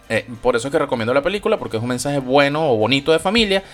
Eh, 0.08 0.26
por 0.42 0.54
eso 0.54 0.68
es 0.68 0.72
que 0.72 0.78
recomiendo 0.78 1.14
la 1.14 1.22
película, 1.22 1.58
porque 1.58 1.78
es 1.78 1.82
un 1.82 1.88
mensaje 1.88 2.18
bueno 2.18 2.70
o 2.70 2.76
bonito 2.76 3.10
de 3.10 3.18
familia. 3.18 3.64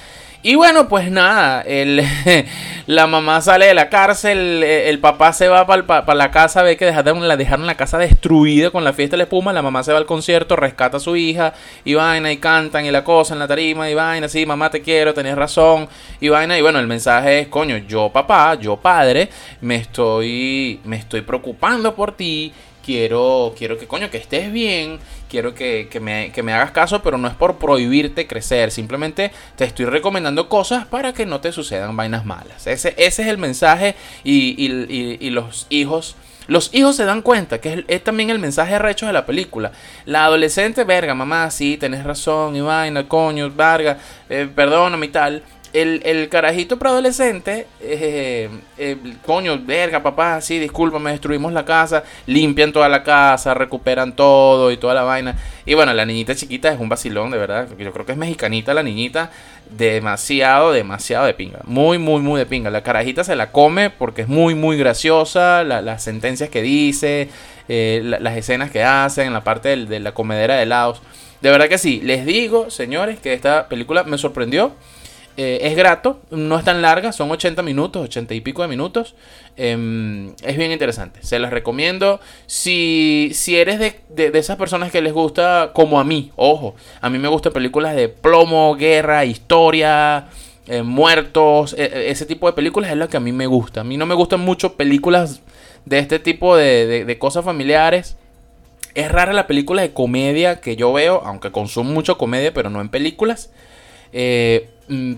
Y 0.42 0.54
bueno, 0.54 0.88
pues 0.88 1.10
nada, 1.10 1.60
el, 1.60 2.02
la 2.86 3.06
mamá 3.06 3.42
sale 3.42 3.66
de 3.66 3.74
la 3.74 3.90
cárcel, 3.90 4.62
el, 4.62 4.98
papá 4.98 5.34
se 5.34 5.48
va 5.48 5.66
para 5.66 6.14
la 6.14 6.30
casa, 6.30 6.62
ve 6.62 6.78
que 6.78 6.86
dejaron 6.86 7.28
la, 7.28 7.36
dejaron 7.36 7.66
la 7.66 7.74
casa 7.76 7.98
destruida 7.98 8.70
con 8.70 8.82
la 8.82 8.94
fiesta 8.94 9.14
de 9.14 9.18
la 9.18 9.24
espuma, 9.24 9.52
la 9.52 9.60
mamá 9.60 9.82
se 9.82 9.92
va 9.92 9.98
al 9.98 10.06
concierto, 10.06 10.56
rescata 10.56 10.96
a 10.96 11.00
su 11.00 11.14
hija, 11.14 11.52
y 11.84 11.92
vaina, 11.92 12.32
y 12.32 12.38
cantan, 12.38 12.86
y 12.86 12.90
la 12.90 13.04
cosa 13.04 13.34
en 13.34 13.40
la 13.40 13.48
tarima, 13.48 13.90
y 13.90 13.94
vaina, 13.94 14.28
sí, 14.28 14.46
mamá 14.46 14.70
te 14.70 14.80
quiero, 14.80 15.12
tenés 15.12 15.36
razón, 15.36 15.86
y 16.22 16.30
vaina, 16.30 16.56
y 16.56 16.62
bueno, 16.62 16.78
el 16.78 16.86
mensaje 16.86 17.40
es, 17.40 17.48
coño, 17.48 17.76
yo 17.76 18.08
papá, 18.08 18.54
yo 18.54 18.78
padre, 18.78 19.28
me 19.60 19.76
estoy, 19.76 20.80
me 20.84 20.96
estoy 20.96 21.20
preocupando 21.20 21.94
por 21.94 22.16
ti, 22.16 22.50
quiero, 22.84 23.54
quiero 23.56 23.78
que 23.78 23.86
coño, 23.86 24.10
que 24.10 24.18
estés 24.18 24.52
bien, 24.52 24.98
quiero 25.28 25.54
que, 25.54 25.88
me, 26.00 26.52
hagas 26.52 26.70
caso, 26.72 27.02
pero 27.02 27.18
no 27.18 27.28
es 27.28 27.34
por 27.34 27.56
prohibirte 27.56 28.26
crecer, 28.26 28.70
simplemente 28.70 29.30
te 29.56 29.64
estoy 29.64 29.86
recomendando 29.86 30.48
cosas 30.48 30.86
para 30.86 31.12
que 31.12 31.26
no 31.26 31.40
te 31.40 31.52
sucedan 31.52 31.96
vainas 31.96 32.24
malas. 32.24 32.66
Ese, 32.66 32.94
ese 32.96 33.22
es 33.22 33.28
el 33.28 33.38
mensaje 33.38 33.94
y, 34.24 35.30
los 35.30 35.66
hijos... 35.70 36.16
Los 36.46 36.74
hijos 36.74 36.96
se 36.96 37.04
dan 37.04 37.22
cuenta 37.22 37.60
que 37.60 37.84
es, 37.86 38.02
también 38.02 38.28
el 38.30 38.40
mensaje 38.40 38.76
recho 38.76 39.06
de 39.06 39.12
la 39.12 39.24
película. 39.24 39.70
La 40.04 40.24
adolescente, 40.24 40.82
verga, 40.82 41.14
mamá, 41.14 41.48
sí, 41.52 41.76
tenés 41.76 42.02
razón, 42.02 42.56
y 42.56 42.60
vaina, 42.60 43.06
coño, 43.06 43.48
verga, 43.50 43.98
eh, 44.28 44.48
perdóname 44.52 45.06
y 45.06 45.08
tal 45.10 45.44
el, 45.72 46.02
el 46.04 46.28
carajito 46.28 46.78
preadolescente, 46.78 47.66
eh, 47.80 48.48
eh, 48.78 48.96
coño, 49.24 49.58
verga, 49.64 50.02
papá, 50.02 50.40
sí, 50.40 50.58
discúlpame, 50.58 51.12
destruimos 51.12 51.52
la 51.52 51.64
casa, 51.64 52.02
limpian 52.26 52.72
toda 52.72 52.88
la 52.88 53.02
casa, 53.02 53.54
recuperan 53.54 54.16
todo 54.16 54.72
y 54.72 54.76
toda 54.76 54.94
la 54.94 55.02
vaina. 55.02 55.36
Y 55.64 55.74
bueno, 55.74 55.92
la 55.92 56.04
niñita 56.04 56.34
chiquita 56.34 56.72
es 56.72 56.80
un 56.80 56.88
vacilón, 56.88 57.30
de 57.30 57.38
verdad. 57.38 57.68
Yo 57.78 57.92
creo 57.92 58.04
que 58.06 58.12
es 58.12 58.18
mexicanita 58.18 58.74
la 58.74 58.82
niñita, 58.82 59.30
demasiado, 59.70 60.72
demasiado 60.72 61.26
de 61.26 61.34
pinga. 61.34 61.60
Muy, 61.64 61.98
muy, 61.98 62.20
muy 62.20 62.38
de 62.38 62.46
pinga. 62.46 62.70
La 62.70 62.82
carajita 62.82 63.22
se 63.22 63.36
la 63.36 63.52
come 63.52 63.90
porque 63.90 64.22
es 64.22 64.28
muy, 64.28 64.54
muy 64.54 64.76
graciosa, 64.76 65.62
las 65.62 66.02
sentencias 66.02 66.50
que 66.50 66.62
dice, 66.62 67.28
eh, 67.68 68.00
las 68.02 68.36
escenas 68.36 68.70
que 68.70 68.82
hacen, 68.82 69.28
en 69.28 69.32
la 69.32 69.44
parte 69.44 69.76
de 69.76 70.00
la 70.00 70.12
comedera 70.12 70.56
de 70.56 70.64
helados. 70.64 71.00
De 71.40 71.50
verdad 71.50 71.68
que 71.68 71.78
sí, 71.78 72.00
les 72.02 72.26
digo, 72.26 72.70
señores, 72.70 73.18
que 73.18 73.32
esta 73.32 73.68
película 73.68 74.04
me 74.04 74.18
sorprendió. 74.18 74.72
Eh, 75.42 75.68
es 75.68 75.74
grato, 75.74 76.20
no 76.30 76.58
es 76.58 76.66
tan 76.66 76.82
larga, 76.82 77.12
son 77.12 77.30
80 77.30 77.62
minutos, 77.62 78.04
80 78.04 78.34
y 78.34 78.42
pico 78.42 78.60
de 78.60 78.68
minutos. 78.68 79.14
Em, 79.56 80.34
es 80.42 80.58
bien 80.58 80.70
interesante, 80.70 81.20
se 81.22 81.38
las 81.38 81.50
recomiendo. 81.50 82.20
Si, 82.44 83.30
si 83.32 83.56
eres 83.56 83.78
de, 83.78 84.30
esas 84.34 84.58
personas 84.58 84.92
que 84.92 85.00
les 85.00 85.14
gusta, 85.14 85.70
como 85.72 85.98
a 85.98 86.04
mí, 86.04 86.30
ojo, 86.36 86.74
a 87.00 87.08
mí 87.08 87.18
me 87.18 87.28
gustan 87.28 87.54
películas 87.54 87.96
de 87.96 88.10
plomo, 88.10 88.76
guerra, 88.76 89.24
historia, 89.24 90.28
eh, 90.66 90.82
muertos, 90.82 91.72
e, 91.72 91.84
e, 91.84 92.10
ese 92.10 92.26
tipo 92.26 92.46
de 92.46 92.52
películas 92.52 92.90
es 92.90 92.98
lo 92.98 93.08
que 93.08 93.16
a 93.16 93.20
mí 93.20 93.32
me 93.32 93.46
gusta. 93.46 93.80
A 93.80 93.84
mí 93.84 93.96
no 93.96 94.04
me 94.04 94.14
gustan 94.14 94.40
mucho 94.40 94.74
películas 94.74 95.40
de 95.86 96.00
este 96.00 96.18
tipo 96.18 96.54
de, 96.54 97.06
de 97.06 97.18
cosas 97.18 97.46
familiares. 97.46 98.18
Es 98.94 99.10
rara 99.10 99.32
la 99.32 99.46
película 99.46 99.80
de 99.80 99.94
comedia 99.94 100.60
que 100.60 100.76
yo 100.76 100.92
veo, 100.92 101.22
aunque 101.24 101.50
consumo 101.50 101.92
mucho 101.92 102.18
comedia, 102.18 102.52
pero 102.52 102.68
no 102.68 102.82
en 102.82 102.90
películas. 102.90 103.50
Eh, 104.12 104.68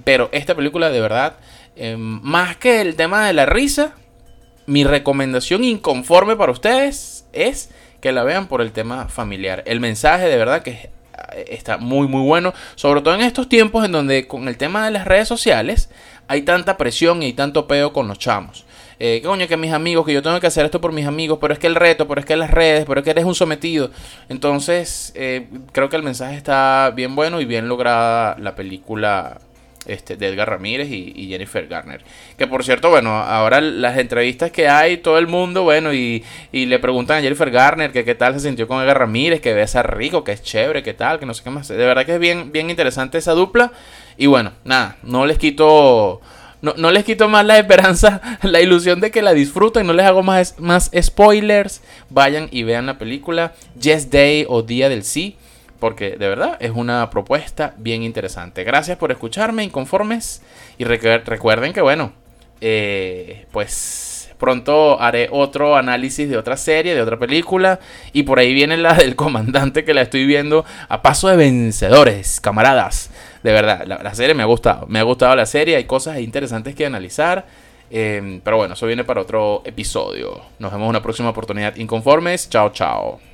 pero 0.05 0.29
esta 0.33 0.55
película 0.55 0.91
de 0.91 1.01
verdad, 1.01 1.37
eh, 1.77 1.97
más 1.97 2.57
que 2.57 2.81
el 2.81 2.97
tema 2.97 3.27
de 3.27 3.33
la 3.33 3.47
risa, 3.47 3.95
mi 4.67 4.85
recomendación 4.85 5.65
inconforme 5.65 6.37
para 6.37 6.53
ustedes 6.53 7.27
es 7.33 7.71
que 8.01 8.13
la 8.13 8.23
vean 8.23 8.49
por 8.49 8.61
el 8.61 8.73
tema 8.73 9.09
familiar. 9.09 9.63
El 9.67 9.81
mensaje 9.81 10.29
de 10.29 10.37
verdad 10.37 10.63
que 10.63 10.91
eh, 11.33 11.45
está 11.49 11.79
muy 11.79 12.07
muy 12.07 12.23
bueno, 12.23 12.53
sobre 12.75 13.01
todo 13.01 13.15
en 13.15 13.23
estos 13.23 13.49
tiempos 13.49 13.85
en 13.85 13.93
donde 13.93 14.27
con 14.29 14.47
el 14.49 14.59
tema 14.59 14.85
de 14.85 14.91
las 14.91 15.07
redes 15.07 15.29
sociales 15.29 15.89
hay 16.29 16.43
tanta 16.43 16.77
presión 16.77 17.23
y 17.23 17.33
tanto 17.33 17.67
peo 17.67 17.93
con 17.93 18.09
los 18.09 18.19
chamos. 18.19 18.67
Eh, 18.99 19.21
coño, 19.25 19.49
que 19.49 19.57
mis 19.57 19.73
amigos, 19.73 20.07
que 20.07 20.13
yo 20.13 20.23
tengo 20.23 20.39
que 20.39 20.47
hacer 20.47 20.65
esto 20.65 20.81
por 20.81 20.93
mis 20.93 21.07
amigos, 21.07 21.39
pero 21.41 21.55
es 21.55 21.59
que 21.59 21.67
el 21.67 21.75
reto, 21.75 22.07
pero 22.07 22.21
es 22.21 22.27
que 22.27 22.37
las 22.37 22.51
redes, 22.51 22.85
pero 22.87 23.01
es 23.01 23.05
que 23.05 23.11
eres 23.11 23.25
un 23.25 23.35
sometido. 23.35 23.91
Entonces, 24.29 25.13
creo 25.73 25.89
que 25.89 25.97
el 25.97 26.05
mensaje 26.05 26.37
está 26.37 26.93
bien 26.95 27.17
bueno 27.17 27.41
y 27.41 27.45
bien 27.45 27.69
lograda 27.69 28.37
la 28.39 28.55
película 28.55 29.41
este, 29.87 30.17
de 30.17 30.29
Edgar 30.29 30.49
Ramírez 30.49 30.89
y, 30.91 31.29
Jennifer 31.29 31.67
Garner. 31.67 32.03
Que 32.37 32.47
por 32.47 32.65
cierto, 32.65 32.91
bueno, 32.91 33.11
ahora 33.11 33.61
las 33.61 33.99
entrevistas 33.99 34.51
que 34.51 34.69
hay, 34.69 34.99
todo 34.99 35.19
el 35.19 35.27
mundo, 35.27 35.63
bueno, 35.65 35.93
y, 35.93 36.25
le 36.53 36.79
preguntan 36.79 37.19
a 37.19 37.23
Jennifer 37.23 37.51
Garner 37.51 37.93
que 37.93 38.05
qué 38.05 38.15
tal 38.15 38.35
se 38.35 38.41
sintió 38.41 38.69
con 38.69 38.83
Edgar 38.83 38.99
Ramírez, 38.99 39.41
que 39.41 39.55
besa 39.55 39.83
rico, 39.83 40.25
que 40.25 40.33
es 40.33 40.43
chévere, 40.43 40.83
que 40.83 40.95
tal, 40.95 41.19
que 41.19 41.27
no 41.27 41.35
sé 41.35 41.43
qué 41.43 41.51
más. 41.51 41.69
De 41.69 41.77
verdad 41.77 42.07
que 42.07 42.15
es 42.15 42.21
bien, 42.21 42.53
bien 42.53 42.71
interesante 42.71 43.19
esa 43.19 43.33
dupla. 43.33 43.73
Y 44.17 44.27
bueno, 44.27 44.53
nada, 44.65 44.97
no 45.03 45.27
les 45.27 45.39
quito... 45.39 46.21
No, 46.61 46.93
les 46.93 47.03
quito 47.03 47.29
más 47.29 47.45
la 47.45 47.59
esperanza, 47.59 48.39
la 48.43 48.61
ilusión 48.61 49.01
de 49.01 49.11
que 49.11 49.21
la 49.21 49.35
disfruten, 49.35 49.85
no 49.85 49.93
les 49.93 50.07
hago 50.07 50.23
más, 50.23 50.61
más 50.61 50.93
spoilers. 50.97 51.83
Vayan 52.09 52.47
y 52.53 52.63
vean 52.63 52.87
la 52.87 52.99
película 52.99 53.53
Yes 53.81 54.13
Day 54.13 54.47
o 54.49 54.63
Día 54.63 54.89
del 54.89 55.03
Sí 55.03 55.37
porque 55.83 56.11
de 56.11 56.29
verdad 56.29 56.57
es 56.61 56.71
una 56.71 57.11
propuesta 57.11 57.75
bien 57.77 58.05
interesante. 58.05 58.63
Gracias 58.63 58.97
por 58.99 59.11
escucharme, 59.11 59.65
inconformes, 59.65 60.41
y 60.79 60.85
recuerden 60.85 61.73
que 61.73 61.81
bueno, 61.81 62.13
eh, 62.61 63.47
pues 63.51 64.33
pronto 64.39 65.01
haré 65.01 65.27
otro 65.33 65.75
análisis 65.75 66.31
de 66.31 66.37
otra 66.37 66.57
serie, 66.57 66.95
de 66.95 67.03
otra 67.03 67.19
película, 67.19 67.81
y 68.13 68.23
por 68.23 68.39
ahí 68.39 68.55
viene 68.55 68.77
la 68.77 68.95
del 68.95 69.17
comandante 69.17 69.85
que 69.85 69.93
la 69.93 70.03
estoy 70.03 70.25
viendo 70.25 70.65
a 70.89 71.03
paso 71.03 71.27
de 71.27 71.35
vencedores, 71.35 72.41
camaradas. 72.41 73.11
de 73.43 73.51
verdad, 73.51 73.85
la, 73.85 74.15
serie 74.15 74.37
me 74.37 74.45
ha 74.45 74.47
gustado. 74.47 74.87
Me 74.87 75.01
ha 75.01 75.03
gustado 75.03 75.35
la 75.35 75.47
serie, 75.47 75.75
hay 75.75 75.85
cosas 75.87 76.21
interesantes 76.21 76.77
que 76.77 76.87
analizar. 76.87 77.45
Em, 77.91 78.41
pero 78.41 78.57
bueno, 78.57 78.75
eso 78.75 78.87
viene 78.87 79.03
para 79.03 79.21
otro 79.21 79.63
episodio. 79.65 80.43
Nos 80.61 80.71
vemos 80.71 80.85
en 80.85 80.91
una 80.91 81.03
próxima 81.03 81.31
oportunidad. 81.31 81.75
Inconformes, 81.75 82.49
chao, 82.49 82.71
chao. 82.71 83.32